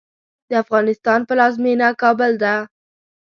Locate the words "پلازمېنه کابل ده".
1.29-2.55